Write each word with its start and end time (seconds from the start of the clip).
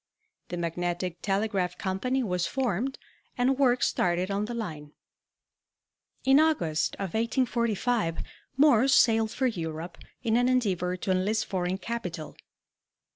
The 0.47 0.57
Magnetic 0.57 1.21
Telegraph 1.21 1.77
Company 1.77 2.23
was 2.23 2.47
formed 2.47 2.97
and 3.37 3.59
work 3.59 3.83
started 3.83 4.31
on 4.31 4.45
the 4.45 4.55
line. 4.55 4.93
In 6.25 6.39
August 6.39 6.95
of 6.95 7.13
1845 7.13 8.23
Morse 8.57 8.95
sailed 8.95 9.29
for 9.29 9.45
Europe 9.45 9.99
in 10.23 10.37
an 10.37 10.49
endeavor 10.49 10.97
to 10.97 11.11
enlist 11.11 11.45
foreign 11.45 11.77
capital. 11.77 12.35